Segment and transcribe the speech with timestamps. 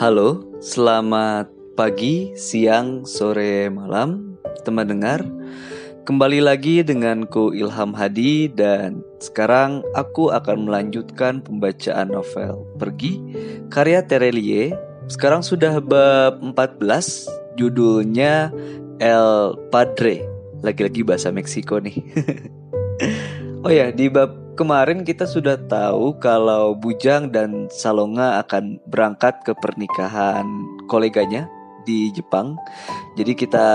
[0.00, 4.32] Halo, selamat pagi, siang, sore, malam,
[4.64, 5.20] teman dengar.
[6.08, 13.20] Kembali lagi denganku Ilham Hadi dan sekarang aku akan melanjutkan pembacaan novel Pergi
[13.68, 14.72] karya Terelie.
[15.12, 18.48] Sekarang sudah bab 14, judulnya
[19.04, 20.24] El Padre.
[20.64, 22.00] Lagi-lagi bahasa Meksiko nih.
[23.68, 29.52] oh ya, di bab kemarin kita sudah tahu kalau Bujang dan Salonga akan berangkat ke
[29.58, 30.46] pernikahan
[30.86, 31.50] koleganya
[31.84, 32.56] di Jepang.
[33.18, 33.66] Jadi kita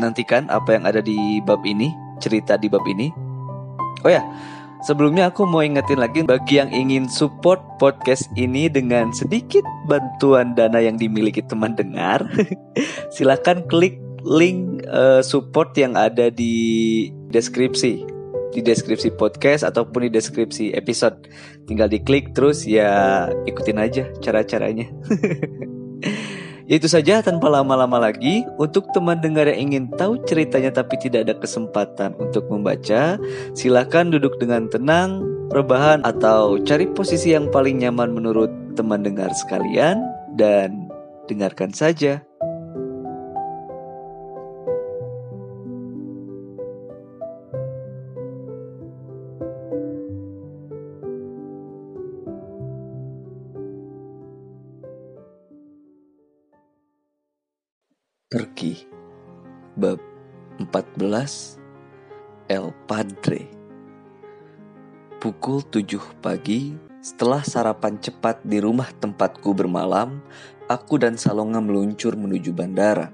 [0.00, 3.12] nantikan apa yang ada di bab ini, cerita di bab ini.
[4.02, 4.24] Oh ya,
[4.82, 10.80] sebelumnya aku mau ingetin lagi bagi yang ingin support podcast ini dengan sedikit bantuan dana
[10.80, 12.24] yang dimiliki teman dengar,
[13.14, 18.09] silahkan klik link uh, support yang ada di deskripsi
[18.50, 21.30] di deskripsi podcast ataupun di deskripsi episode.
[21.66, 24.90] Tinggal diklik terus ya ikutin aja cara-caranya.
[26.70, 31.34] Itu saja tanpa lama-lama lagi Untuk teman dengar yang ingin tahu ceritanya tapi tidak ada
[31.34, 33.18] kesempatan untuk membaca
[33.58, 35.18] Silahkan duduk dengan tenang,
[35.50, 39.98] rebahan atau cari posisi yang paling nyaman menurut teman dengar sekalian
[40.38, 40.86] Dan
[41.26, 42.22] dengarkan saja
[62.44, 63.48] El Padre.
[65.16, 70.20] Pukul 7 pagi Setelah sarapan cepat di rumah tempatku bermalam
[70.68, 73.08] Aku dan Salonga meluncur menuju bandara.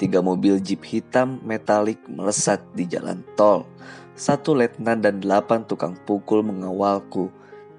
[0.00, 3.68] Tiga mobil jeep hitam metalik melesat di jalan tol.
[4.16, 7.28] Satu letnan dan delapan tukang pukul mengawalku.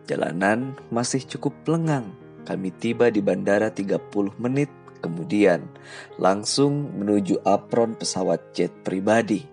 [0.05, 2.13] Jalanan masih cukup lengang.
[2.45, 3.97] Kami tiba di bandara 30
[4.37, 4.69] menit
[4.99, 5.63] Kemudian
[6.19, 9.47] langsung menuju apron pesawat jet pribadi.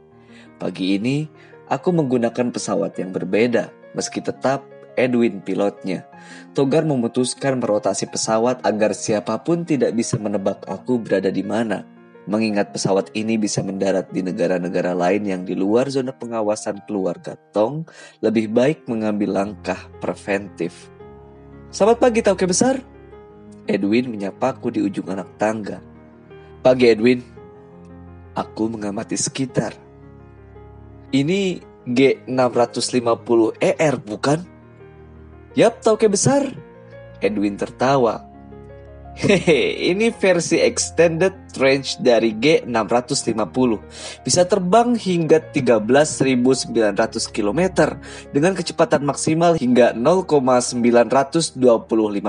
[0.57, 1.29] Pagi ini
[1.69, 4.65] aku menggunakan pesawat yang berbeda meski tetap
[4.97, 6.09] Edwin pilotnya.
[6.57, 11.85] Togar memutuskan merotasi pesawat agar siapa pun tidak bisa menebak aku berada di mana.
[12.27, 17.87] Mengingat pesawat ini bisa mendarat di negara-negara lain yang di luar zona pengawasan keluarga Tong,
[18.19, 20.91] lebih baik mengambil langkah preventif.
[21.71, 22.83] Selamat pagi Tauke Besar,
[23.71, 25.79] Edwin menyapaku di ujung anak tangga.
[26.67, 27.23] Pagi Edwin,
[28.35, 29.86] aku mengamati sekitar.
[31.17, 34.45] Ini G650ER bukan?
[35.57, 36.53] Yap, tauke besar.
[37.25, 38.21] Edwin tertawa.
[39.17, 43.81] Hehe, ini versi extended range dari G650.
[44.21, 46.69] Bisa terbang hingga 13.900
[47.33, 47.61] km
[48.37, 51.57] dengan kecepatan maksimal hingga 0,925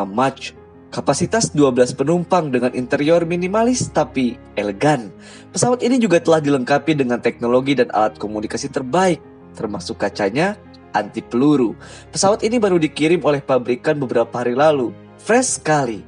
[0.08, 0.56] Mach.
[0.88, 5.12] Kapasitas 12 penumpang dengan interior minimalis tapi elegan.
[5.52, 9.20] Pesawat ini juga telah dilengkapi dengan teknologi dan alat komunikasi terbaik,
[9.52, 10.56] termasuk kacanya
[10.96, 11.76] anti peluru.
[12.16, 14.96] Pesawat ini baru dikirim oleh pabrikan beberapa hari lalu.
[15.20, 16.00] Fresh sekali.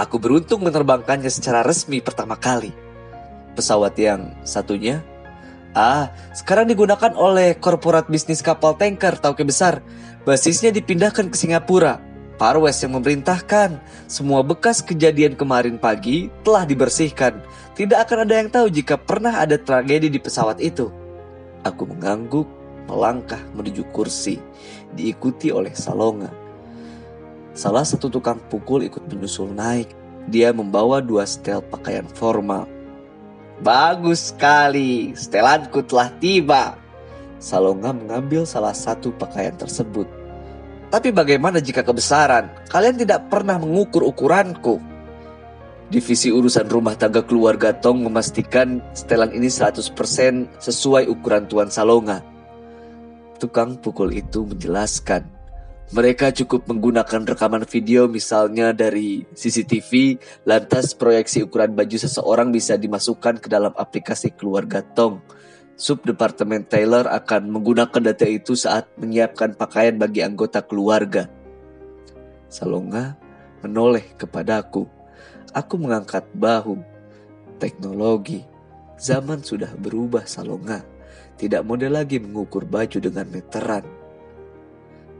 [0.00, 2.72] Aku beruntung menerbangkannya secara resmi pertama kali.
[3.52, 5.04] Pesawat yang satunya
[5.72, 9.80] Ah, sekarang digunakan oleh korporat bisnis kapal tanker Tauke Besar.
[10.24, 12.11] Basisnya dipindahkan ke Singapura
[12.42, 13.78] Parwes yang memerintahkan.
[14.10, 17.38] Semua bekas kejadian kemarin pagi telah dibersihkan.
[17.78, 20.90] Tidak akan ada yang tahu jika pernah ada tragedi di pesawat itu.
[21.62, 22.50] Aku mengangguk,
[22.90, 24.42] melangkah menuju kursi,
[24.90, 26.34] diikuti oleh Salonga.
[27.54, 29.94] Salah satu tukang pukul ikut menyusul naik.
[30.26, 32.66] Dia membawa dua setel pakaian formal.
[33.62, 36.74] Bagus sekali, setelanku telah tiba.
[37.38, 40.21] Salonga mengambil salah satu pakaian tersebut
[40.92, 42.52] tapi bagaimana jika kebesaran?
[42.68, 44.76] Kalian tidak pernah mengukur ukuranku.
[45.88, 49.88] Divisi urusan rumah tangga keluarga Tong memastikan setelan ini 100%
[50.60, 52.20] sesuai ukuran Tuan Salonga.
[53.40, 55.24] Tukang pukul itu menjelaskan,
[55.96, 63.40] mereka cukup menggunakan rekaman video misalnya dari CCTV, lantas proyeksi ukuran baju seseorang bisa dimasukkan
[63.40, 65.41] ke dalam aplikasi keluarga Tong
[65.72, 71.26] Subdepartemen Taylor akan menggunakan data itu saat menyiapkan pakaian bagi anggota keluarga.
[72.52, 73.16] Salonga
[73.64, 74.84] menoleh kepadaku.
[75.56, 76.76] Aku mengangkat bahu.
[77.56, 78.44] Teknologi.
[79.00, 80.84] Zaman sudah berubah Salonga.
[81.40, 83.82] Tidak model lagi mengukur baju dengan meteran.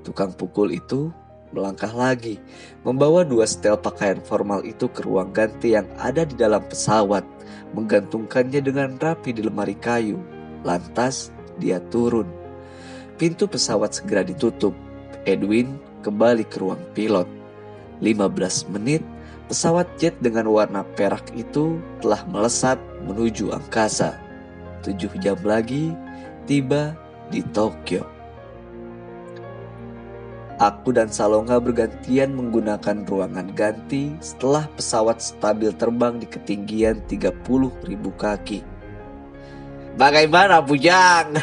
[0.04, 1.10] Tukang pukul itu
[1.52, 2.40] melangkah lagi,
[2.82, 7.22] membawa dua setel pakaian formal itu ke ruang ganti yang ada di dalam pesawat,
[7.76, 10.18] menggantungkannya dengan rapi di lemari kayu.
[10.62, 12.26] Lantas dia turun.
[13.18, 14.74] Pintu pesawat segera ditutup.
[15.22, 17.26] Edwin kembali ke ruang pilot.
[18.02, 19.02] 15 menit,
[19.46, 24.18] pesawat jet dengan warna perak itu telah melesat menuju angkasa.
[24.82, 25.94] Tujuh jam lagi
[26.50, 26.98] tiba
[27.30, 28.02] di Tokyo.
[30.58, 37.42] Aku dan Salonga bergantian menggunakan ruangan ganti setelah pesawat stabil terbang di ketinggian 30.000
[38.14, 38.71] kaki.
[39.92, 41.36] Bagaimana Bujang?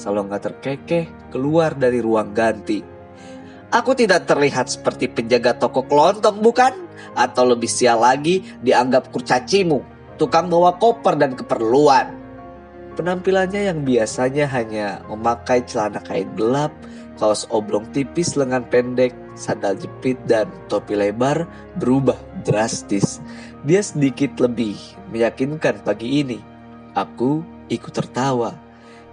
[0.00, 2.80] Salonga terkekeh keluar dari ruang ganti.
[3.72, 6.72] Aku tidak terlihat seperti penjaga toko kelontong bukan?
[7.16, 9.80] Atau lebih sial lagi dianggap kurcacimu,
[10.16, 12.22] tukang bawa koper dan keperluan.
[12.92, 16.68] Penampilannya yang biasanya hanya memakai celana kain gelap,
[17.16, 21.48] kaos oblong tipis lengan pendek, sandal jepit dan topi lebar
[21.80, 23.24] berubah drastis.
[23.62, 24.74] Dia sedikit lebih
[25.14, 26.42] meyakinkan pagi ini.
[26.98, 28.58] Aku ikut tertawa.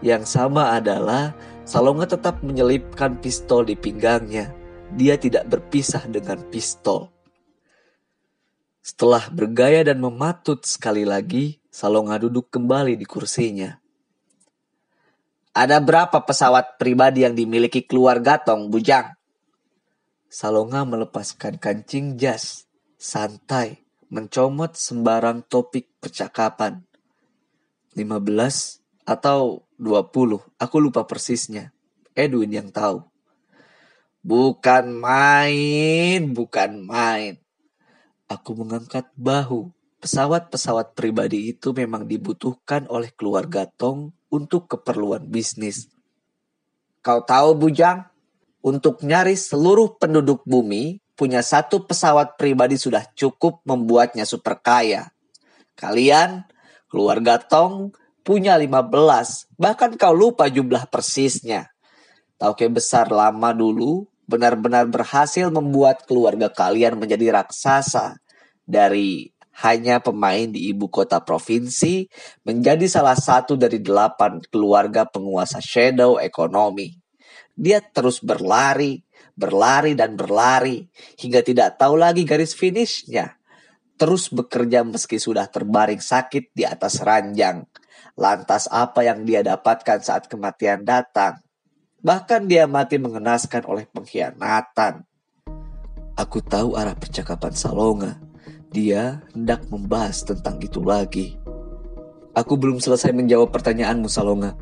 [0.02, 1.38] Yang sama adalah
[1.70, 4.50] Salonga tetap menyelipkan pistol di pinggangnya.
[4.90, 7.14] Dia tidak berpisah dengan pistol.
[8.82, 13.78] Setelah bergaya dan mematut sekali lagi, Salonga duduk kembali di kursinya.
[15.54, 19.14] Ada berapa pesawat pribadi yang dimiliki keluarga Tong Bujang?
[20.26, 22.66] Salonga melepaskan kancing jas,
[22.98, 26.82] santai, mencomot sembarang topik percakapan.
[27.94, 31.74] 15 atau 20, aku lupa persisnya.
[32.14, 33.06] Edwin yang tahu.
[34.20, 37.40] Bukan main, bukan main.
[38.28, 39.72] Aku mengangkat bahu.
[40.00, 45.92] Pesawat-pesawat pribadi itu memang dibutuhkan oleh keluarga Tong untuk keperluan bisnis.
[47.04, 48.08] Kau tahu Bujang,
[48.60, 55.12] untuk nyaris seluruh penduduk bumi punya satu pesawat pribadi sudah cukup membuatnya super kaya.
[55.76, 56.48] Kalian,
[56.88, 57.92] keluarga Tong,
[58.24, 61.76] punya 15, bahkan kau lupa jumlah persisnya.
[62.40, 68.22] Tauke besar lama dulu benar-benar berhasil membuat keluarga kalian menjadi raksasa
[68.64, 72.08] dari hanya pemain di ibu kota provinsi,
[72.48, 76.96] menjadi salah satu dari delapan keluarga penguasa shadow ekonomi.
[77.60, 80.86] Dia terus berlari, berlari dan berlari,
[81.20, 83.40] hingga tidak tahu lagi garis finishnya.
[84.00, 87.68] Terus bekerja meski sudah terbaring sakit di atas ranjang.
[88.16, 91.44] Lantas apa yang dia dapatkan saat kematian datang?
[92.00, 95.04] Bahkan dia mati mengenaskan oleh pengkhianatan.
[96.16, 98.30] Aku tahu arah percakapan Salonga
[98.70, 101.34] dia hendak membahas tentang itu lagi.
[102.38, 104.54] Aku belum selesai menjawab pertanyaanmu Salonga.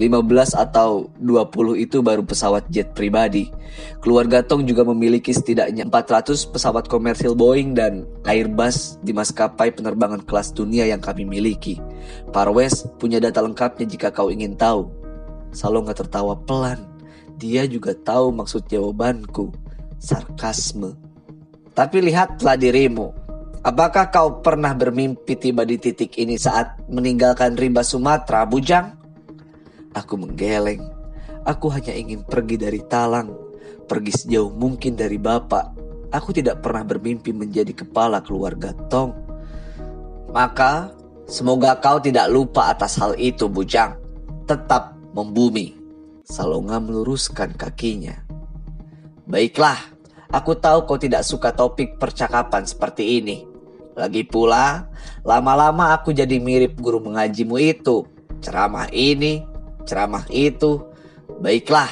[0.00, 3.52] 15 atau 20 itu baru pesawat jet pribadi.
[4.00, 10.56] Keluarga Tong juga memiliki setidaknya 400 pesawat komersil Boeing dan Airbus di maskapai penerbangan kelas
[10.56, 11.76] dunia yang kami miliki.
[12.32, 14.88] Parwes punya data lengkapnya jika kau ingin tahu.
[15.52, 16.80] Salonga tertawa pelan.
[17.36, 19.52] Dia juga tahu maksud jawabanku.
[20.00, 20.96] Sarkasme.
[21.76, 23.12] Tapi lihatlah dirimu.
[23.60, 28.99] Apakah kau pernah bermimpi tiba di titik ini saat meninggalkan rimba Sumatera, Bujang?
[29.96, 30.86] Aku menggeleng.
[31.42, 33.32] Aku hanya ingin pergi dari Talang,
[33.88, 35.72] pergi sejauh mungkin dari Bapak.
[36.14, 39.14] Aku tidak pernah bermimpi menjadi kepala keluarga Tong.
[40.30, 40.94] Maka,
[41.26, 43.98] semoga kau tidak lupa atas hal itu, Bujang.
[44.46, 45.74] Tetap membumi.
[46.22, 48.14] Salonga meluruskan kakinya.
[49.26, 49.78] Baiklah,
[50.30, 53.42] aku tahu kau tidak suka topik percakapan seperti ini.
[53.98, 54.86] Lagi pula,
[55.26, 58.06] lama-lama aku jadi mirip guru mengajimu itu.
[58.38, 59.49] Ceramah ini,
[59.90, 60.86] ceramah itu.
[61.42, 61.90] Baiklah,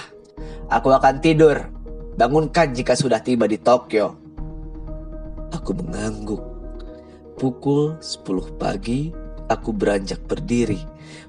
[0.70, 1.66] aku akan tidur.
[2.14, 4.14] Bangunkan jika sudah tiba di Tokyo.
[5.50, 6.42] Aku mengangguk.
[7.38, 9.14] Pukul 10 pagi,
[9.46, 10.82] aku beranjak berdiri,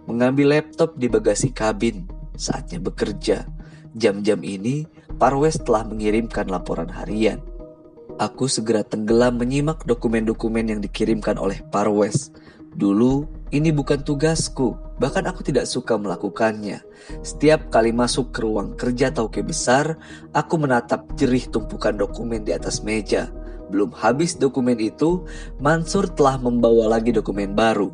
[0.10, 2.06] mengambil laptop di bagasi kabin.
[2.34, 3.46] Saatnya bekerja.
[3.94, 4.86] Jam-jam ini,
[5.22, 7.42] Parwes telah mengirimkan laporan harian.
[8.18, 12.34] Aku segera tenggelam menyimak dokumen-dokumen yang dikirimkan oleh Parwes.
[12.74, 16.86] Dulu, ini bukan tugasku, bahkan aku tidak suka melakukannya.
[17.26, 19.98] Setiap kali masuk ke ruang kerja Tauke besar,
[20.38, 23.34] aku menatap jerih tumpukan dokumen di atas meja.
[23.74, 25.26] Belum habis dokumen itu,
[25.58, 27.90] Mansur telah membawa lagi dokumen baru.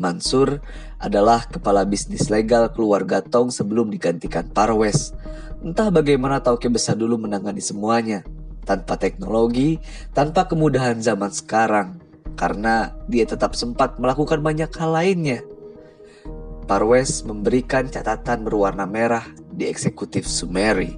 [0.00, 0.60] Mansur
[0.98, 5.12] adalah kepala bisnis legal keluarga Tong sebelum digantikan Parwes.
[5.64, 8.24] Entah bagaimana Tauke besar dulu menangani semuanya
[8.64, 9.76] tanpa teknologi,
[10.16, 12.00] tanpa kemudahan zaman sekarang,
[12.34, 15.40] karena dia tetap sempat melakukan banyak hal lainnya.
[16.64, 20.96] Parwes memberikan catatan berwarna merah di eksekutif Sumeri.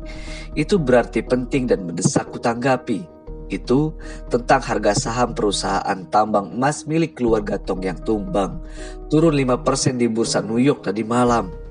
[0.55, 3.02] Itu berarti penting dan mendesak kutanggapi.
[3.47, 3.95] Itu
[4.26, 8.62] tentang harga saham perusahaan tambang emas milik keluarga Tong yang tumbang.
[9.11, 11.65] Turun 5% di bursa New York tadi malam.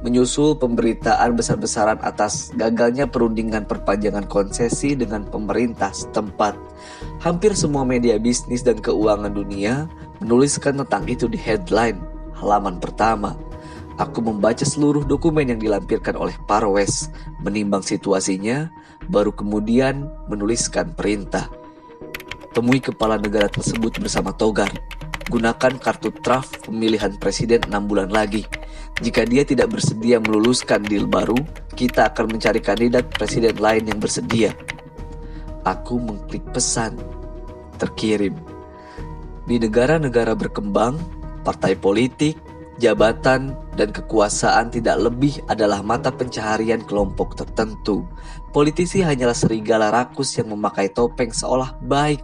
[0.00, 6.56] Menyusul pemberitaan besar-besaran atas gagalnya perundingan perpanjangan konsesi dengan pemerintah setempat.
[7.20, 9.84] Hampir semua media bisnis dan keuangan dunia
[10.24, 12.00] menuliskan tentang itu di headline
[12.40, 13.36] halaman pertama.
[14.00, 17.12] Aku membaca seluruh dokumen yang dilampirkan oleh Parwes,
[17.44, 18.72] menimbang situasinya,
[19.12, 21.52] baru kemudian menuliskan perintah.
[22.56, 24.72] Temui kepala negara tersebut bersama Togar.
[25.28, 28.42] Gunakan kartu traf pemilihan presiden 6 bulan lagi.
[29.00, 31.36] Jika dia tidak bersedia meluluskan deal baru,
[31.72, 34.52] kita akan mencari kandidat presiden lain yang bersedia.
[35.64, 37.00] Aku mengklik pesan.
[37.80, 38.36] Terkirim.
[39.48, 41.00] Di negara-negara berkembang,
[41.40, 42.36] partai politik,
[42.76, 48.04] jabatan, dan kekuasaan tidak lebih adalah mata pencaharian kelompok tertentu.
[48.52, 52.20] Politisi hanyalah serigala rakus yang memakai topeng seolah baik.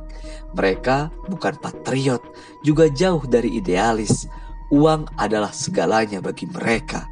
[0.53, 2.21] Mereka bukan patriot,
[2.61, 4.29] juga jauh dari idealis.
[4.75, 7.07] Uang adalah segalanya bagi mereka.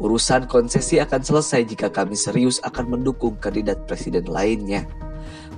[0.00, 4.88] Urusan konsesi akan selesai jika kami serius akan mendukung kandidat presiden lainnya.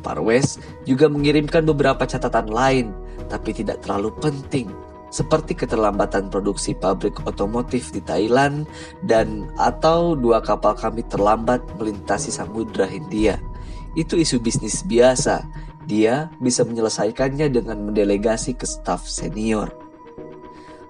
[0.03, 2.93] Parwes juga mengirimkan beberapa catatan lain,
[3.31, 4.69] tapi tidak terlalu penting
[5.15, 8.67] seperti keterlambatan produksi pabrik otomotif di Thailand
[9.07, 13.39] dan atau dua kapal kami terlambat melintasi Samudra Hindia.
[13.95, 15.47] Itu isu bisnis biasa.
[15.87, 19.84] Dia bisa menyelesaikannya dengan mendelegasi ke staf senior.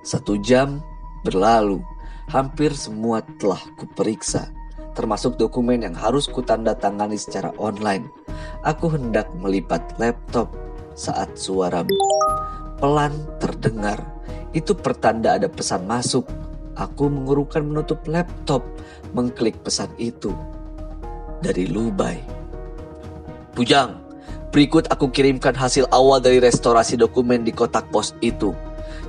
[0.05, 0.85] Satu jam
[1.25, 1.81] berlalu,
[2.29, 4.53] hampir semua telah kuperiksa,
[4.93, 8.13] termasuk dokumen yang harus kutandatangani secara online.
[8.69, 10.53] Aku hendak melipat laptop
[10.93, 11.81] saat suara
[12.77, 13.97] pelan terdengar
[14.53, 16.29] itu pertanda ada pesan masuk.
[16.77, 18.61] Aku mengurukan menutup laptop,
[19.17, 20.37] mengklik pesan itu.
[21.41, 22.21] Dari Lubai.
[23.57, 24.05] Bujang,
[24.53, 28.53] berikut aku kirimkan hasil awal dari restorasi dokumen di kotak pos itu.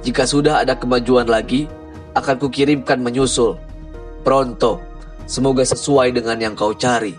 [0.05, 1.65] Jika sudah ada kemajuan lagi,
[2.13, 3.57] akan kukirimkan menyusul.
[4.21, 4.77] Pronto,
[5.25, 7.17] semoga sesuai dengan yang kau cari.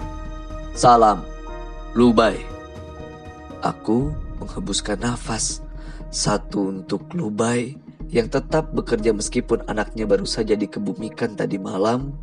[0.70, 1.26] Salam,
[1.98, 2.38] Lubai.
[3.58, 5.66] Aku menghembuskan nafas.
[6.14, 7.74] Satu untuk Lubai,
[8.06, 12.14] yang tetap bekerja meskipun anaknya baru saja dikebumikan tadi malam.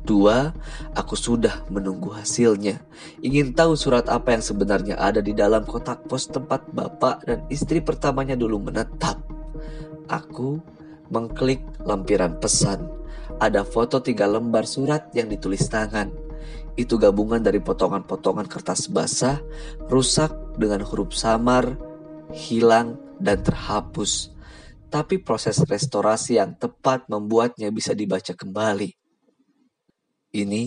[0.00, 0.48] Dua,
[0.96, 2.80] aku sudah menunggu hasilnya.
[3.20, 7.84] Ingin tahu surat apa yang sebenarnya ada di dalam kotak pos tempat bapak dan istri
[7.84, 9.35] pertamanya dulu menetap.
[10.06, 10.62] Aku
[11.10, 12.86] mengklik lampiran pesan.
[13.36, 16.08] Ada foto tiga lembar surat yang ditulis tangan.
[16.78, 19.40] Itu gabungan dari potongan-potongan kertas basah,
[19.88, 21.76] rusak dengan huruf samar,
[22.32, 24.36] hilang, dan terhapus
[24.86, 28.94] tapi proses restorasi yang tepat membuatnya bisa dibaca kembali.
[30.32, 30.62] Ini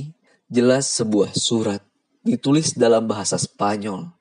[0.46, 1.82] jelas sebuah surat
[2.22, 4.12] ditulis dalam bahasa Spanyol.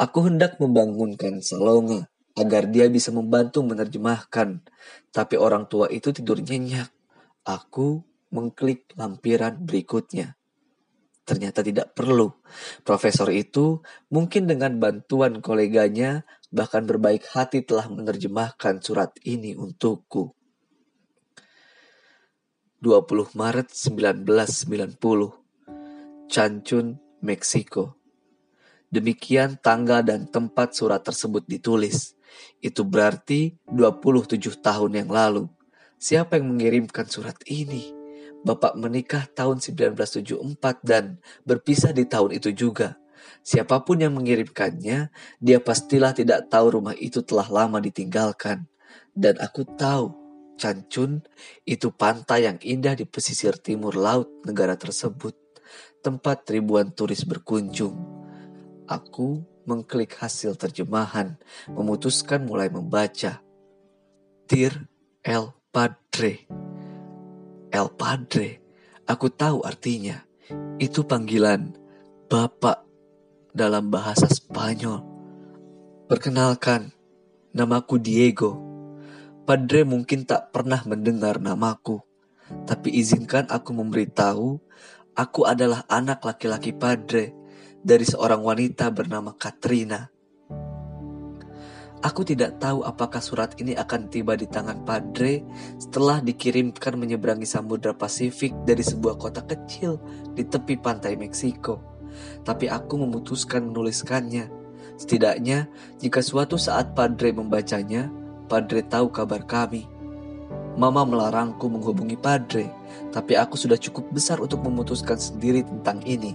[0.00, 4.62] Aku hendak membangunkan Salonga agar dia bisa membantu menerjemahkan,
[5.14, 6.90] tapi orang tua itu tidur nyenyak.
[7.46, 8.02] Aku
[8.34, 10.34] mengklik lampiran berikutnya.
[11.24, 12.28] Ternyata tidak perlu.
[12.84, 13.80] Profesor itu
[14.12, 20.36] mungkin dengan bantuan koleganya bahkan berbaik hati telah menerjemahkan surat ini untukku.
[22.84, 25.00] 20 Maret 1990
[26.28, 27.96] Cancun, Meksiko
[28.94, 32.14] Demikian tanggal dan tempat surat tersebut ditulis.
[32.58, 35.50] Itu berarti 27 tahun yang lalu.
[36.00, 37.94] Siapa yang mengirimkan surat ini?
[38.44, 41.16] Bapak menikah tahun 1974 dan
[41.48, 43.00] berpisah di tahun itu juga.
[43.40, 45.08] Siapa pun yang mengirimkannya,
[45.40, 48.68] dia pastilah tidak tahu rumah itu telah lama ditinggalkan.
[49.16, 50.12] Dan aku tahu,
[50.54, 51.18] Cancun
[51.66, 55.34] itu pantai yang indah di pesisir timur laut negara tersebut,
[55.98, 57.96] tempat ribuan turis berkunjung.
[58.86, 61.40] Aku mengklik hasil terjemahan,
[61.72, 63.40] memutuskan mulai membaca.
[64.44, 64.88] Dear
[65.24, 66.44] El Padre.
[67.72, 68.60] El Padre,
[69.08, 70.20] aku tahu artinya.
[70.76, 71.72] Itu panggilan
[72.28, 72.84] Bapak
[73.56, 75.00] dalam bahasa Spanyol.
[76.04, 76.92] Perkenalkan,
[77.56, 78.60] namaku Diego.
[79.44, 82.00] Padre mungkin tak pernah mendengar namaku,
[82.64, 84.60] tapi izinkan aku memberitahu,
[85.16, 87.43] aku adalah anak laki-laki Padre
[87.84, 90.08] dari seorang wanita bernama Katrina.
[92.04, 95.40] Aku tidak tahu apakah surat ini akan tiba di tangan Padre
[95.80, 99.96] setelah dikirimkan menyeberangi Samudra Pasifik dari sebuah kota kecil
[100.36, 101.94] di tepi pantai Meksiko
[102.42, 104.48] tapi aku memutuskan menuliskannya.
[104.94, 105.66] Setidaknya,
[105.98, 108.06] jika suatu saat Padre membacanya,
[108.46, 109.90] Padre tahu kabar kami.
[110.74, 112.66] Mama melarangku menghubungi Padre,
[113.14, 116.34] tapi aku sudah cukup besar untuk memutuskan sendiri tentang ini,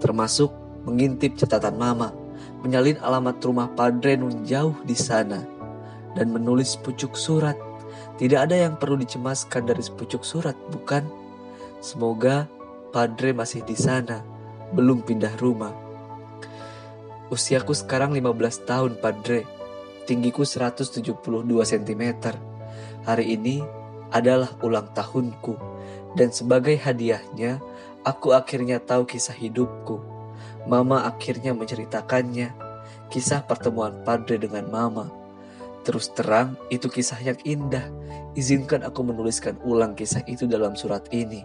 [0.00, 0.52] termasuk
[0.84, 2.12] mengintip catatan Mama,
[2.64, 5.44] menyalin alamat rumah Padre nun jauh di sana,
[6.16, 7.56] dan menulis pucuk surat.
[8.14, 11.02] Tidak ada yang perlu dicemaskan dari sepucuk surat, bukan?
[11.82, 12.46] Semoga
[12.94, 14.22] Padre masih di sana,
[14.70, 15.74] belum pindah rumah.
[17.26, 19.42] Usiaku sekarang 15 tahun, Padre.
[20.06, 21.10] Tinggiku 172
[21.66, 22.04] cm.
[23.02, 23.66] Hari ini
[24.14, 25.58] adalah ulang tahunku,
[26.14, 27.58] dan sebagai hadiahnya,
[28.06, 30.13] aku akhirnya tahu kisah hidupku.
[30.64, 32.56] Mama akhirnya menceritakannya,
[33.12, 35.12] kisah pertemuan Padre dengan Mama.
[35.84, 37.84] Terus terang, itu kisah yang indah.
[38.34, 41.44] Izinkan aku menuliskan ulang kisah itu dalam surat ini.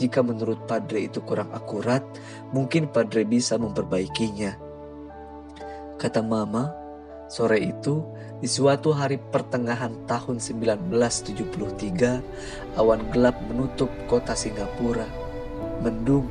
[0.00, 2.00] Jika menurut Padre itu kurang akurat,
[2.50, 4.56] mungkin Padre bisa memperbaikinya.
[6.00, 6.72] Kata Mama,
[7.28, 8.00] sore itu
[8.40, 15.06] di suatu hari pertengahan tahun 1973, awan gelap menutup kota Singapura.
[15.84, 16.24] Mendung,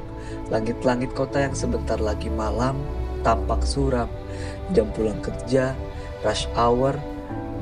[0.51, 2.79] langit-langit kota yang sebentar lagi malam
[3.23, 4.11] tampak suram.
[4.75, 5.73] Jam pulang kerja,
[6.21, 6.95] rush hour,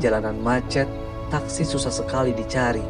[0.02, 0.90] Jalanan macet,
[1.30, 2.82] taksi susah sekali dicari.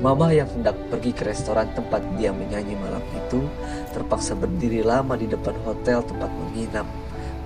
[0.00, 3.44] Mama yang hendak pergi ke restoran tempat dia menyanyi malam itu
[3.92, 6.88] terpaksa berdiri lama di depan hotel tempat menginap.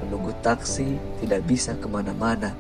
[0.04, 2.54] Menunggu taksi tidak bisa ke mana-mana.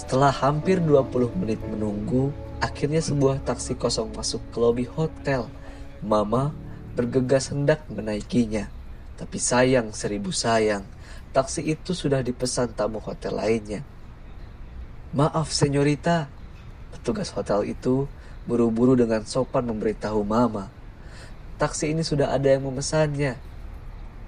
[0.00, 2.32] Setelah hampir 20 menit menunggu,
[2.64, 5.50] akhirnya sebuah taksi kosong masuk ke lobi hotel.
[6.00, 6.56] Mama
[6.96, 8.72] bergegas hendak menaikinya.
[9.20, 10.88] Tapi sayang seribu sayang,
[11.36, 13.84] taksi itu sudah dipesan tamu hotel lainnya.
[15.12, 16.32] Maaf, senyorita.
[16.96, 18.08] Petugas hotel itu
[18.48, 20.72] buru-buru dengan sopan memberitahu Mama.
[21.60, 23.36] Taksi ini sudah ada yang memesannya.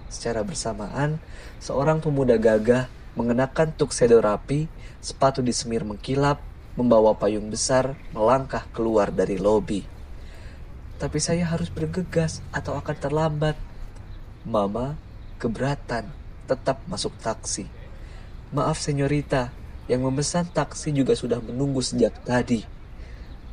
[0.09, 1.21] Secara bersamaan,
[1.61, 4.69] seorang pemuda gagah mengenakan tuxedo rapi,
[5.05, 6.41] sepatu di semir mengkilap,
[6.79, 9.98] membawa payung besar, melangkah keluar dari lobi.
[10.99, 13.55] Tapi saya harus bergegas atau akan terlambat.
[14.43, 14.99] Mama
[15.39, 16.11] keberatan,
[16.51, 17.71] tetap masuk taksi.
[18.51, 19.55] Maaf senyorita,
[19.87, 22.67] yang memesan taksi juga sudah menunggu sejak tadi.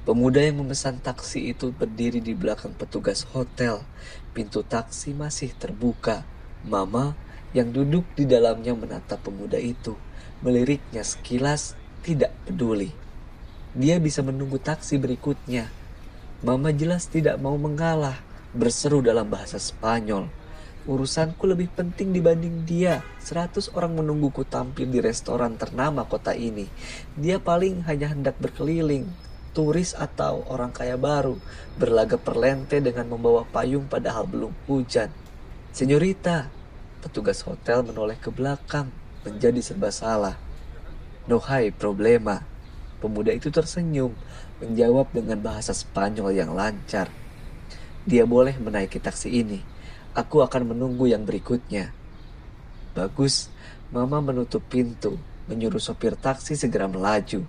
[0.06, 3.82] Pemuda yang memesan taksi itu berdiri di belakang petugas hotel.
[4.34, 6.22] Pintu taksi masih terbuka.
[6.66, 7.18] Mama
[7.58, 9.98] yang duduk di dalamnya menatap pemuda itu.
[10.46, 11.74] Meliriknya sekilas
[12.06, 12.94] tidak peduli.
[13.74, 15.85] Dia bisa menunggu taksi berikutnya.
[16.46, 18.22] Mama jelas tidak mau mengalah,
[18.54, 20.30] berseru dalam bahasa Spanyol.
[20.86, 23.02] Urusanku lebih penting dibanding dia.
[23.18, 26.70] Seratus orang menungguku tampil di restoran ternama kota ini.
[27.18, 29.10] Dia paling hanya hendak berkeliling,
[29.58, 31.34] turis atau orang kaya baru,
[31.82, 35.10] berlaga perlente dengan membawa payung padahal belum hujan.
[35.74, 36.54] Senyorita,
[37.02, 38.94] petugas hotel menoleh ke belakang,
[39.26, 40.38] menjadi serba salah.
[41.26, 42.46] No hai problema.
[43.02, 44.14] Pemuda itu tersenyum,
[44.66, 47.14] menjawab dengan bahasa Spanyol yang lancar.
[48.10, 49.76] Dia boleh menaiki taksi ini
[50.16, 51.92] Aku akan menunggu yang berikutnya.
[52.96, 53.52] Bagus,
[53.92, 55.20] Mama menutup pintu,
[55.52, 57.44] menyuruh sopir taksi segera melaju.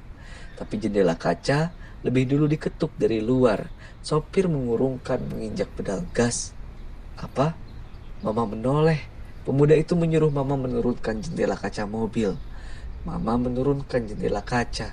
[0.58, 1.70] Tapi jendela kaca
[2.02, 3.70] lebih dulu diketuk dari luar.
[4.02, 6.50] Sopir mengurungkan menginjak pedal gas.
[7.14, 7.54] Apa?
[8.26, 8.98] Mama menoleh.
[9.46, 12.34] Pemuda itu menyuruh Mama menurunkan jendela kaca mobil.
[13.06, 14.90] Mama menurunkan jendela kaca.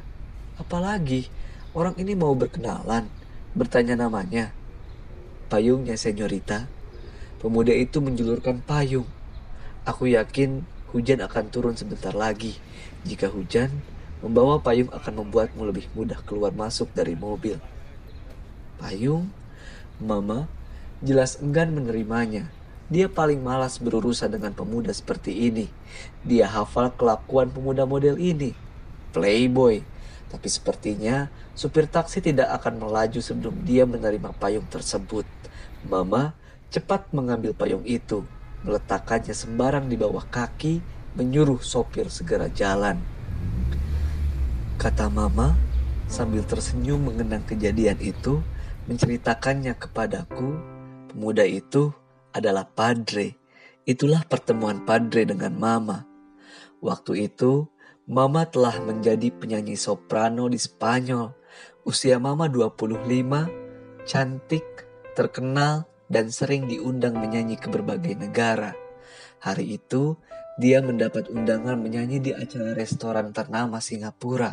[0.62, 1.26] Apalagi,
[1.74, 3.10] orang ini mau berkenalan.
[3.54, 4.50] Bertanya namanya.
[5.50, 6.66] Payungnya, senyorita.
[7.38, 9.06] Pemuda itu menjulurkan payung.
[9.84, 10.64] Aku yakin
[10.96, 12.56] hujan akan turun sebentar lagi.
[13.04, 13.84] Jika hujan,
[14.24, 17.60] membawa payung akan membuatmu lebih mudah keluar masuk dari mobil.
[18.80, 19.28] Payung?
[20.02, 20.48] Mama
[21.04, 22.48] jelas enggan menerimanya.
[22.88, 25.68] Dia paling malas berurusan dengan pemuda seperti ini.
[26.24, 28.56] Dia hafal kelakuan pemuda model ini.
[29.12, 29.84] Playboy.
[30.34, 35.30] Tapi sepertinya supir taksi tidak akan melaju sebelum dia menerima payung tersebut.
[35.86, 36.34] Mama
[36.74, 38.26] cepat mengambil payung itu,
[38.66, 40.82] meletakkannya sembarang di bawah kaki,
[41.14, 42.98] menyuruh sopir segera jalan.
[44.82, 45.54] Kata Mama
[46.10, 48.42] sambil tersenyum mengenang kejadian itu,
[48.90, 50.58] menceritakannya kepadaku,
[51.14, 51.94] pemuda itu
[52.34, 53.38] adalah Padre.
[53.86, 56.10] Itulah pertemuan Padre dengan Mama.
[56.82, 57.70] Waktu itu,
[58.04, 61.32] Mama telah menjadi penyanyi soprano di Spanyol.
[61.88, 63.00] Usia Mama 25,
[64.04, 64.68] cantik,
[65.16, 68.76] terkenal, dan sering diundang menyanyi ke berbagai negara.
[69.40, 70.20] Hari itu,
[70.60, 74.52] dia mendapat undangan menyanyi di acara restoran ternama Singapura.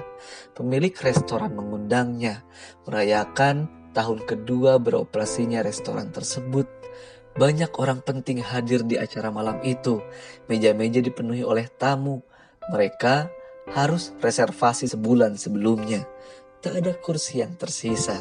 [0.54, 2.46] Pemilik restoran mengundangnya
[2.86, 6.70] merayakan tahun kedua beroperasinya restoran tersebut.
[7.34, 9.98] Banyak orang penting hadir di acara malam itu.
[10.46, 12.22] Meja-meja dipenuhi oleh tamu.
[12.70, 13.39] Mereka
[13.74, 16.06] harus reservasi sebulan sebelumnya.
[16.60, 18.20] Tak ada kursi yang tersisa.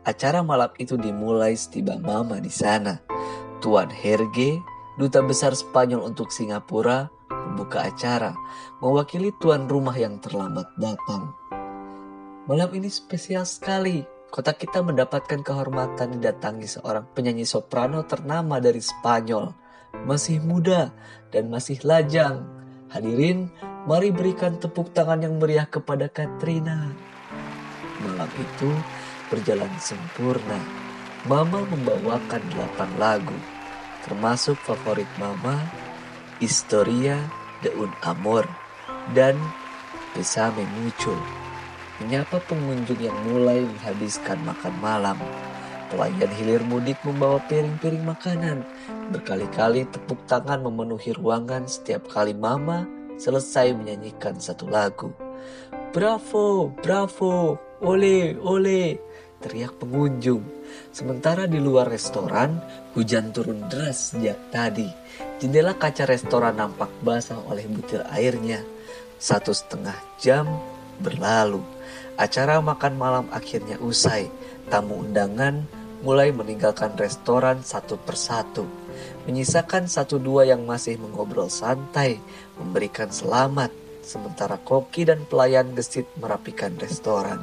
[0.00, 2.96] Acara malam itu dimulai setiba Mama di sana.
[3.60, 4.56] Tuan Herge,
[4.96, 8.32] duta besar Spanyol untuk Singapura, membuka acara,
[8.80, 11.36] mewakili tuan rumah yang terlambat datang.
[12.48, 14.00] Malam ini spesial sekali,
[14.32, 19.52] kota kita mendapatkan kehormatan didatangi seorang penyanyi soprano ternama dari Spanyol.
[20.08, 20.94] Masih muda
[21.28, 22.46] dan masih lajang.
[22.90, 23.52] Hadirin,
[23.88, 26.92] mari berikan tepuk tangan yang meriah kepada Katrina.
[28.04, 28.70] Malam itu
[29.32, 30.60] berjalan sempurna.
[31.28, 33.38] Mama membawakan delapan lagu,
[34.08, 35.60] termasuk favorit Mama,
[36.40, 37.20] Historia
[37.60, 38.48] de un Amor,
[39.12, 39.36] dan
[40.16, 41.12] Besame Mucho
[42.00, 45.20] menyapa pengunjung yang mulai menghabiskan makan malam.
[45.92, 48.64] Pelayan hilir mudik membawa piring-piring makanan.
[49.12, 55.12] Berkali-kali tepuk tangan memenuhi ruangan setiap kali mama selesai menyanyikan satu lagu.
[55.92, 58.96] Bravo, bravo, ole, ole,
[59.44, 60.40] teriak pengunjung.
[60.88, 62.56] Sementara di luar restoran,
[62.96, 64.88] hujan turun deras sejak tadi.
[65.36, 68.64] Jendela kaca restoran nampak basah oleh butir airnya.
[69.20, 70.48] Satu setengah jam
[71.04, 71.60] berlalu.
[72.16, 74.32] Acara makan malam akhirnya usai.
[74.70, 78.64] Tamu undangan mulai meninggalkan restoran satu persatu.
[79.28, 82.20] Menyisakan satu dua yang masih mengobrol santai,
[82.56, 83.72] memberikan selamat,
[84.04, 87.40] sementara koki dan pelayan gesit merapikan restoran.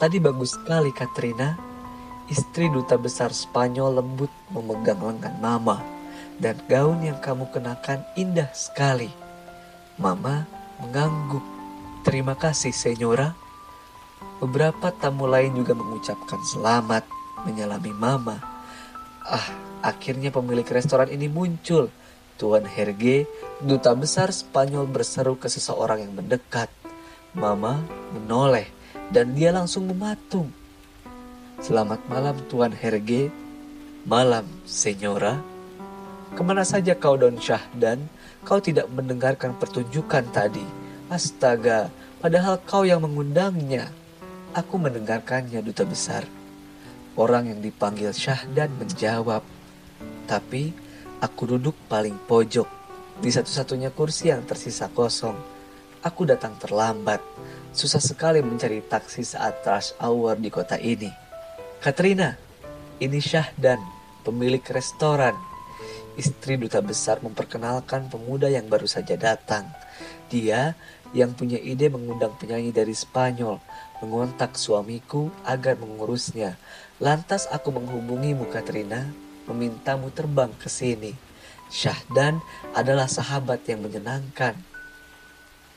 [0.00, 1.54] Tadi bagus sekali Katrina,
[2.32, 5.78] istri duta besar Spanyol lembut memegang lengan mama.
[6.42, 9.12] Dan gaun yang kamu kenakan indah sekali.
[10.00, 10.48] Mama
[10.82, 11.44] mengangguk
[12.02, 13.41] Terima kasih, Senyora.
[14.42, 17.06] Beberapa tamu lain juga mengucapkan selamat,
[17.46, 18.36] menyalami Mama.
[19.22, 19.46] Ah,
[19.86, 21.90] akhirnya pemilik restoran ini muncul.
[22.42, 23.30] Tuan Herge,
[23.62, 26.66] duta besar Spanyol berseru ke seseorang yang mendekat.
[27.38, 27.78] Mama
[28.10, 28.66] menoleh
[29.14, 30.50] dan dia langsung mematung.
[31.62, 33.30] Selamat malam Tuan Herge.
[34.02, 35.38] Malam, Senyora.
[36.34, 38.10] Ke mana saja kau Don Syahdan?
[38.42, 40.66] Kau tidak mendengarkan pertunjukan tadi.
[41.06, 41.86] Astaga,
[42.18, 43.86] padahal kau yang mengundangnya.
[44.52, 46.28] Aku mendengarkannya duta besar.
[47.16, 49.40] Orang yang dipanggil Syahdan menjawab.
[50.28, 50.76] Tapi
[51.24, 52.68] aku duduk paling pojok
[53.16, 55.40] di satu-satunya kursi yang tersisa kosong.
[56.04, 57.24] Aku datang terlambat.
[57.72, 61.08] Susah sekali mencari taksi saat rush hour di kota ini.
[61.80, 62.36] Katrina,
[63.00, 63.80] ini Syahdan,
[64.20, 65.32] pemilik restoran.
[66.20, 69.64] Istri duta besar memperkenalkan pemuda yang baru saja datang.
[70.28, 70.76] Dia
[71.16, 73.56] yang punya ide mengundang penyanyi dari Spanyol
[74.02, 76.58] mengontak suamiku agar mengurusnya.
[76.98, 79.08] Lantas aku menghubungimu Katrina,
[79.46, 81.14] memintamu terbang ke sini.
[81.70, 82.42] Syahdan
[82.76, 84.58] adalah sahabat yang menyenangkan.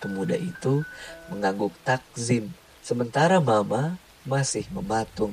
[0.01, 0.83] Pemuda itu
[1.31, 2.51] mengangguk takzim,
[2.83, 3.95] sementara mama
[4.27, 5.31] masih mematung.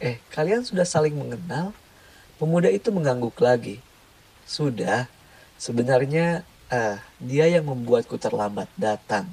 [0.00, 1.70] Eh, kalian sudah saling mengenal?
[2.40, 3.78] Pemuda itu mengangguk lagi.
[4.48, 5.06] Sudah,
[5.60, 9.26] sebenarnya Ah, dia yang membuatku terlambat datang.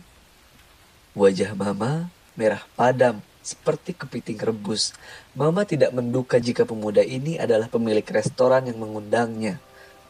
[1.13, 4.93] Wajah Mama merah padam seperti kepiting rebus.
[5.33, 9.57] Mama tidak menduga jika pemuda ini adalah pemilik restoran yang mengundangnya.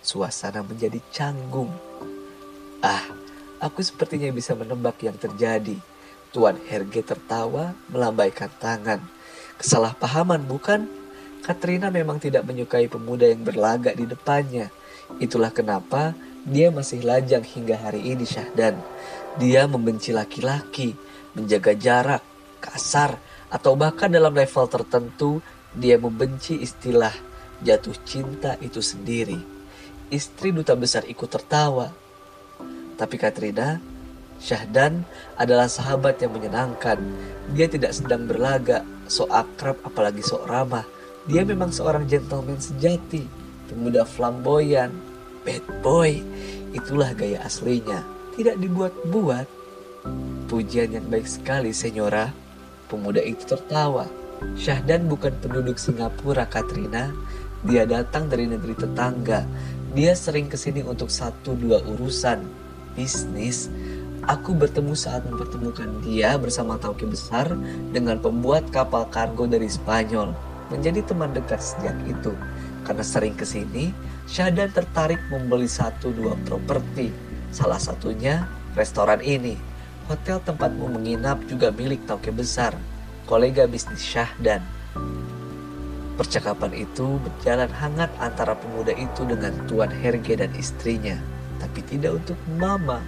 [0.03, 1.71] Suasana menjadi canggung.
[2.83, 3.05] Ah,
[3.63, 5.79] aku sepertinya bisa menebak yang terjadi.
[6.35, 8.99] Tuan Herge tertawa melambaikan tangan.
[9.57, 10.85] Kesalahpahaman bukan?
[11.41, 14.67] Katrina memang tidak menyukai pemuda yang berlagak di depannya.
[15.23, 16.11] Itulah kenapa
[16.43, 18.75] dia masih lajang hingga hari ini Syahdan.
[19.39, 20.97] Dia membenci laki-laki,
[21.37, 22.25] menjaga jarak,
[22.57, 25.39] kasar, atau bahkan dalam level tertentu
[25.77, 27.13] dia membenci istilah
[27.61, 29.37] jatuh cinta itu sendiri.
[30.09, 31.93] Istri duta besar ikut tertawa.
[32.97, 33.77] Tapi Katrina,
[34.37, 35.05] Syahdan
[35.37, 36.97] adalah sahabat yang menyenangkan.
[37.53, 40.85] Dia tidak sedang berlaga, so akrab apalagi sok ramah.
[41.27, 43.27] Dia memang seorang gentleman sejati,
[43.67, 44.93] pemuda flamboyan,
[45.43, 46.23] bad boy.
[46.71, 48.05] Itulah gaya aslinya,
[48.39, 49.56] tidak dibuat-buat.
[50.47, 52.31] Pujian yang baik sekali, Senyora.
[52.87, 54.07] Pemuda itu tertawa.
[54.55, 57.11] Syahdan bukan penduduk Singapura, Katrina.
[57.65, 59.43] Dia datang dari negeri tetangga.
[59.91, 62.45] Dia sering ke sini untuk satu dua urusan.
[62.95, 63.67] Bisnis.
[64.27, 67.47] Aku bertemu saat mempertemukan dia bersama tauke besar
[67.95, 70.35] dengan pembuat kapal kargo dari Spanyol.
[70.67, 72.35] Menjadi teman dekat sejak itu.
[72.83, 73.91] Karena sering ke sini,
[74.27, 77.11] Syahdan tertarik membeli satu dua properti.
[77.51, 79.76] Salah satunya restoran ini.
[80.07, 82.71] Hotel tempatmu menginap juga milik Tauke besar,
[83.27, 84.63] kolega bisnis Syahdan.
[86.15, 91.19] Percakapan itu berjalan hangat antara pemuda itu dengan Tuan Herge dan istrinya.
[91.59, 93.03] Tapi tidak untuk Mama.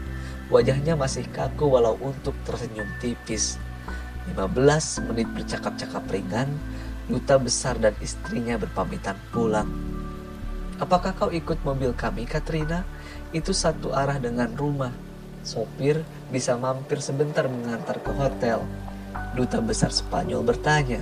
[0.52, 3.56] Wajahnya masih kaku walau untuk tersenyum tipis.
[4.36, 6.52] 15 menit bercakap-cakap ringan,
[7.08, 9.72] duta besar dan istrinya berpamitan pulang.
[10.84, 12.84] Apakah kau ikut mobil kami, Katrina?
[13.32, 15.09] Itu satu arah dengan rumah.
[15.44, 18.64] Sopir bisa mampir sebentar mengantar ke hotel.
[19.34, 21.00] Duta besar Spanyol bertanya.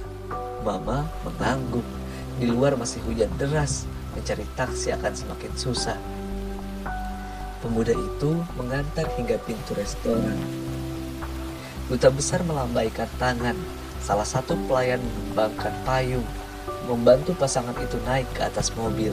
[0.62, 1.86] Mama mengangguk.
[2.38, 3.90] Di luar masih hujan deras.
[4.14, 5.98] Mencari taksi akan semakin susah.
[7.62, 10.38] Pemuda itu mengantar hingga pintu restoran.
[11.90, 13.58] Duta besar melambaikan tangan.
[14.04, 16.24] Salah satu pelayan mengembangkan payung,
[16.86, 19.12] membantu pasangan itu naik ke atas mobil.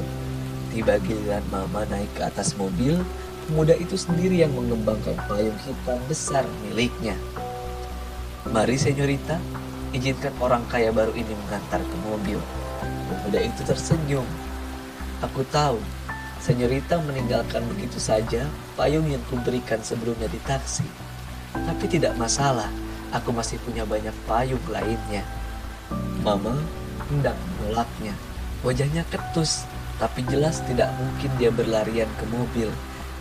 [0.71, 3.01] Tiba giliran Mama naik ke atas mobil,
[3.47, 7.17] pemuda itu sendiri yang mengembangkan payung hitam besar miliknya.
[8.49, 9.41] Mari senyorita,
[9.93, 12.41] izinkan orang kaya baru ini mengantar ke mobil.
[13.09, 14.27] Pemuda itu tersenyum.
[15.25, 15.81] Aku tahu
[16.45, 18.45] Senyorita meninggalkan begitu saja
[18.77, 20.85] payung yang kuberikan sebelumnya di taksi.
[21.57, 22.69] Tapi tidak masalah,
[23.17, 25.25] aku masih punya banyak payung lainnya.
[26.21, 26.53] Mama
[27.09, 28.13] hendak menolaknya.
[28.61, 29.65] Wajahnya ketus,
[29.97, 32.69] tapi jelas tidak mungkin dia berlarian ke mobil.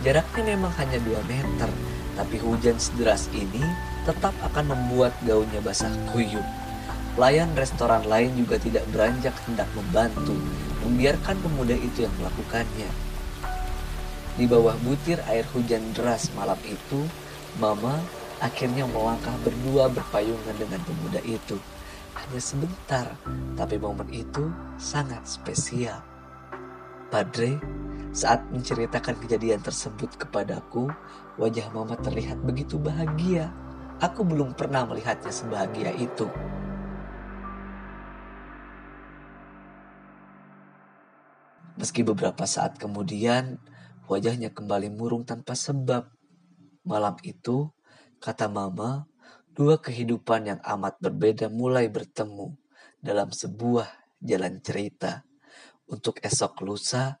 [0.02, 1.70] Jaraknya memang hanya 2 meter,
[2.18, 3.62] tapi hujan sederas ini
[4.02, 6.44] tetap akan membuat gaunnya basah kuyup.
[7.14, 10.34] Pelayan restoran lain juga tidak beranjak hendak membantu,
[10.82, 12.90] membiarkan pemuda itu yang melakukannya.
[14.34, 17.06] Di bawah butir air hujan deras malam itu,
[17.62, 18.02] Mama
[18.42, 21.54] akhirnya melangkah berdua berpayungan dengan pemuda itu.
[22.18, 23.06] Hanya sebentar,
[23.54, 26.02] tapi momen itu sangat spesial.
[27.14, 27.62] Padre,
[28.14, 30.86] saat menceritakan kejadian tersebut kepadaku,
[31.36, 33.50] wajah Mama terlihat begitu bahagia.
[33.98, 36.30] Aku belum pernah melihatnya sebahagia itu.
[41.74, 43.58] Meski beberapa saat kemudian
[44.04, 46.04] Wajahnya kembali murung tanpa sebab.
[46.84, 47.72] Malam itu,
[48.20, 49.08] kata Mama,
[49.56, 52.52] dua kehidupan yang amat berbeda mulai bertemu
[53.00, 53.88] dalam sebuah
[54.20, 55.24] jalan cerita.
[55.88, 57.16] Untuk esok lusa,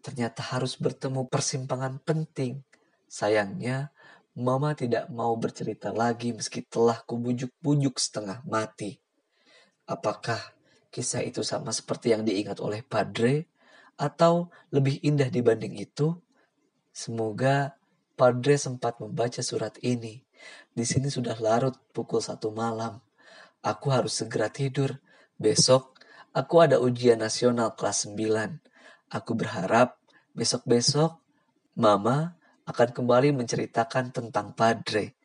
[0.00, 2.62] ternyata harus bertemu persimpangan penting.
[3.08, 3.92] Sayangnya,
[4.38, 9.02] Mama tidak mau bercerita lagi meski telah kubujuk-bujuk setengah mati.
[9.82, 10.38] Apakah
[10.94, 13.50] kisah itu sama seperti yang diingat oleh Padre?
[13.98, 16.14] Atau lebih indah dibanding itu?
[16.94, 17.74] Semoga
[18.14, 20.22] Padre sempat membaca surat ini.
[20.70, 23.02] Di sini sudah larut pukul satu malam.
[23.66, 25.02] Aku harus segera tidur.
[25.34, 25.98] Besok
[26.30, 28.67] aku ada ujian nasional kelas 9.
[29.08, 29.96] Aku berharap
[30.36, 31.16] besok-besok
[31.80, 32.36] Mama
[32.68, 35.16] akan kembali menceritakan tentang Padre.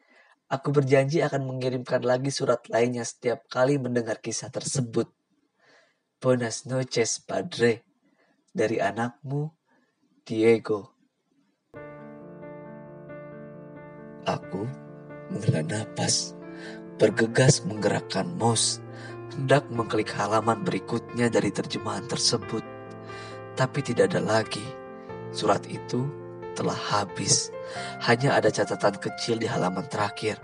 [0.48, 5.12] Aku berjanji akan mengirimkan lagi surat lainnya setiap kali mendengar kisah tersebut.
[6.24, 7.84] Buenas noches, Padre.
[8.56, 9.52] Dari anakmu,
[10.24, 10.96] Diego.
[14.24, 14.64] Aku
[15.28, 16.32] menghela napas,
[16.96, 18.80] bergegas menggerakkan mouse,
[19.36, 22.73] hendak mengklik halaman berikutnya dari terjemahan tersebut.
[23.54, 24.66] Tapi tidak ada lagi.
[25.30, 26.06] Surat itu
[26.54, 27.50] telah habis.
[28.06, 30.38] Hanya ada catatan kecil di halaman terakhir.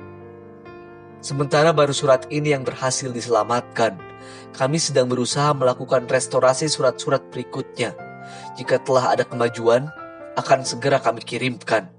[1.19, 4.00] Sementara baru surat ini yang berhasil diselamatkan.
[4.56, 7.91] Kami sedang berusaha melakukan restorasi surat-surat berikutnya.
[8.56, 9.91] Jika telah ada kemajuan,
[10.39, 11.99] akan segera kami kirimkan.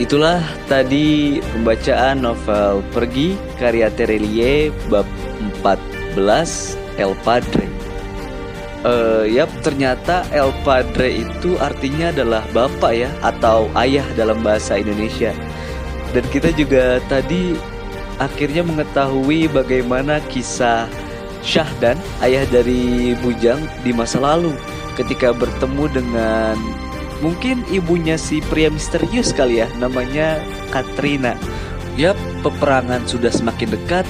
[0.00, 0.40] Itulah
[0.72, 5.04] tadi pembacaan novel Pergi karya Terelie bab
[5.60, 7.68] 14 El Padre.
[8.82, 15.30] Uh, yap, ternyata El Padre itu artinya adalah bapak ya atau ayah dalam bahasa Indonesia.
[16.16, 17.54] Dan kita juga tadi
[18.16, 20.88] akhirnya mengetahui bagaimana kisah
[21.42, 24.54] Syahdan, ayah dari Bujang di masa lalu
[24.94, 26.56] ketika bertemu dengan
[27.22, 30.42] Mungkin ibunya si pria misterius kali ya, namanya
[30.74, 31.38] Katrina.
[31.94, 34.02] Yap, peperangan sudah semakin dekat,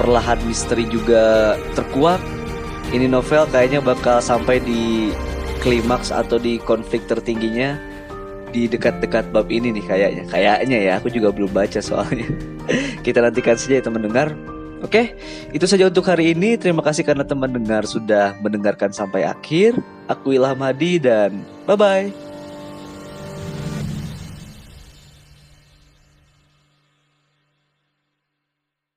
[0.00, 2.18] perlahan misteri juga terkuak.
[2.88, 5.12] Ini novel kayaknya bakal sampai di
[5.60, 7.76] klimaks atau di konflik tertingginya
[8.54, 10.24] di dekat-dekat bab ini nih kayaknya.
[10.30, 12.30] Kayaknya ya, aku juga belum baca soalnya.
[13.04, 14.32] Kita nantikan saja ya teman dengar.
[14.84, 15.16] Oke,
[15.48, 16.60] itu saja untuk hari ini.
[16.60, 19.80] Terima kasih karena teman dengar sudah mendengarkan sampai akhir.
[20.12, 22.23] Aku Ilham Hadi dan bye-bye.